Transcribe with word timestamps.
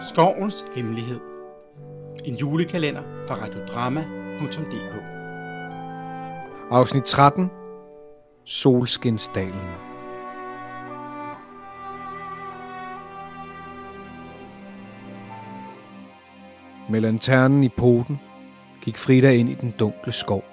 Skovens 0.00 0.64
Hemmelighed. 0.74 1.20
En 2.24 2.34
julekalender 2.34 3.02
fra 3.28 3.34
radiodrama.dk 3.34 4.94
Afsnit 6.70 7.04
13. 7.04 7.50
Solskinsdalen. 8.44 9.70
Med 16.90 17.00
lanternen 17.00 17.64
i 17.64 17.68
poten 17.68 18.20
gik 18.80 18.98
Frida 18.98 19.32
ind 19.32 19.48
i 19.48 19.54
den 19.54 19.70
dunkle 19.70 20.12
skov. 20.12 20.44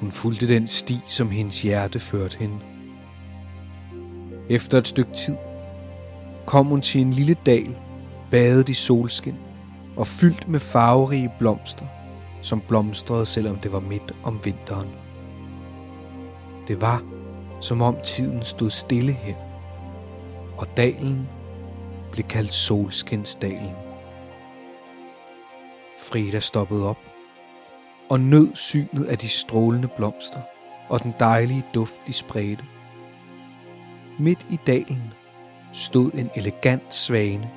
Hun 0.00 0.10
fulgte 0.10 0.48
den 0.48 0.66
sti, 0.66 1.00
som 1.06 1.30
hendes 1.30 1.62
hjerte 1.62 2.00
førte 2.00 2.38
hende. 2.38 2.58
Efter 4.48 4.78
et 4.78 4.86
stykke 4.86 5.12
tid 5.12 5.36
kom 6.46 6.66
hun 6.66 6.80
til 6.80 7.00
en 7.00 7.12
lille 7.12 7.36
dal, 7.46 7.76
badet 8.30 8.68
i 8.68 8.74
solskin 8.74 9.36
og 9.96 10.06
fyldt 10.06 10.48
med 10.48 10.60
farverige 10.60 11.32
blomster, 11.38 11.86
som 12.42 12.60
blomstrede 12.60 13.26
selvom 13.26 13.58
det 13.58 13.72
var 13.72 13.80
midt 13.80 14.14
om 14.22 14.40
vinteren. 14.44 14.88
Det 16.68 16.80
var, 16.80 17.02
som 17.60 17.82
om 17.82 17.96
tiden 18.04 18.42
stod 18.42 18.70
stille 18.70 19.12
her, 19.12 19.34
og 20.58 20.76
dalen 20.76 21.28
blev 22.12 22.24
kaldt 22.24 22.54
Solskinsdalen. 22.54 23.72
Frida 25.98 26.40
stoppede 26.40 26.88
op 26.88 26.98
og 28.08 28.20
nød 28.20 28.48
synet 28.54 29.04
af 29.04 29.18
de 29.18 29.28
strålende 29.28 29.88
blomster 29.96 30.40
og 30.88 31.02
den 31.02 31.14
dejlige 31.18 31.66
duft, 31.74 32.00
de 32.06 32.12
spredte. 32.12 32.64
Midt 34.18 34.46
i 34.50 34.58
dalen 34.66 35.12
stod 35.72 36.12
en 36.12 36.30
elegant 36.34 36.94
svane 36.94 37.50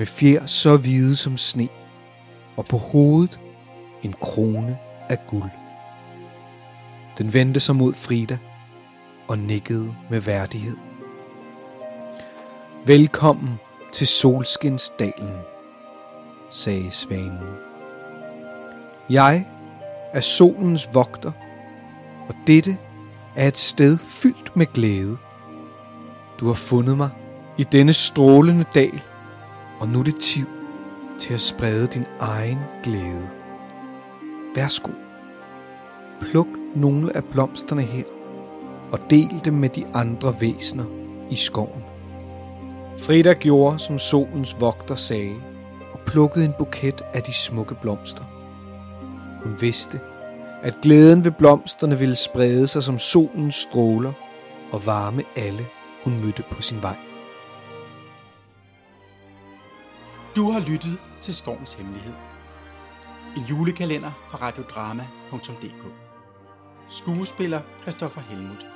med 0.00 0.06
fjer 0.06 0.46
så 0.46 0.76
hvide 0.76 1.16
som 1.16 1.36
sne, 1.36 1.68
og 2.56 2.64
på 2.64 2.76
hovedet 2.76 3.40
en 4.02 4.12
krone 4.12 4.78
af 5.08 5.26
guld. 5.26 5.50
Den 7.18 7.34
vendte 7.34 7.60
sig 7.60 7.76
mod 7.76 7.94
Frida 7.94 8.38
og 9.28 9.38
nikkede 9.38 9.94
med 10.10 10.20
værdighed. 10.20 10.76
Velkommen 12.86 13.58
til 13.92 14.06
Solskinsdalen, 14.06 15.36
sagde 16.50 16.90
svanen. 16.90 17.54
Jeg 19.10 19.46
er 20.12 20.20
solens 20.20 20.88
vogter, 20.92 21.32
og 22.28 22.34
dette 22.46 22.78
er 23.36 23.48
et 23.48 23.58
sted 23.58 23.98
fyldt 23.98 24.56
med 24.56 24.66
glæde. 24.66 25.16
Du 26.38 26.46
har 26.46 26.54
fundet 26.54 26.96
mig 26.96 27.10
i 27.58 27.64
denne 27.64 27.92
strålende 27.92 28.64
dal, 28.74 29.02
og 29.80 29.88
nu 29.88 29.98
er 29.98 30.04
det 30.04 30.20
tid 30.20 30.46
til 31.18 31.34
at 31.34 31.40
sprede 31.40 31.86
din 31.86 32.06
egen 32.20 32.58
glæde. 32.82 33.30
Værsgo. 34.54 34.90
Pluk 36.20 36.46
nogle 36.76 37.16
af 37.16 37.24
blomsterne 37.24 37.82
her, 37.82 38.04
og 38.92 38.98
del 39.10 39.40
dem 39.44 39.54
med 39.54 39.68
de 39.68 39.84
andre 39.94 40.34
væsener 40.40 40.84
i 41.30 41.36
skoven. 41.36 41.84
Frida 42.98 43.32
gjorde, 43.32 43.78
som 43.78 43.98
solens 43.98 44.60
vogter 44.60 44.94
sagde, 44.94 45.34
og 45.92 46.00
plukkede 46.06 46.44
en 46.44 46.54
buket 46.58 47.02
af 47.14 47.22
de 47.22 47.32
smukke 47.32 47.74
blomster. 47.74 48.24
Hun 49.44 49.56
vidste, 49.60 50.00
at 50.62 50.74
glæden 50.82 51.24
ved 51.24 51.30
blomsterne 51.30 51.98
ville 51.98 52.16
sprede 52.16 52.66
sig 52.66 52.82
som 52.82 52.98
solens 52.98 53.54
stråler 53.54 54.12
og 54.72 54.86
varme 54.86 55.22
alle, 55.36 55.66
hun 56.04 56.20
mødte 56.24 56.42
på 56.50 56.62
sin 56.62 56.82
vej. 56.82 57.09
Du 60.36 60.50
har 60.50 60.60
lyttet 60.60 60.98
til 61.20 61.34
Skovens 61.34 61.74
Hemmelighed. 61.74 62.14
En 63.36 63.42
julekalender 63.50 64.12
fra 64.28 64.38
radiodrama.dk 64.38 65.84
Skuespiller 66.88 67.62
Christoffer 67.82 68.20
Helmut 68.20 68.66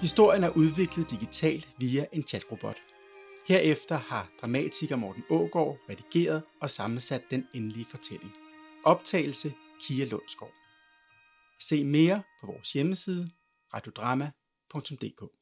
Historien 0.00 0.44
er 0.44 0.48
udviklet 0.48 1.10
digitalt 1.10 1.68
via 1.78 2.06
en 2.12 2.26
chatrobot. 2.26 2.76
Herefter 3.48 3.96
har 3.96 4.28
dramatiker 4.40 4.96
Morten 4.96 5.24
Ågård 5.30 5.78
redigeret 5.90 6.42
og 6.60 6.70
sammensat 6.70 7.22
den 7.30 7.46
endelige 7.54 7.86
fortælling. 7.90 8.32
Optagelse 8.84 9.54
Kia 9.80 10.04
Lundsgaard. 10.04 10.54
Se 11.60 11.84
mere 11.84 12.22
på 12.40 12.46
vores 12.46 12.72
hjemmeside 12.72 13.30
radiodrama.dk 13.74 15.41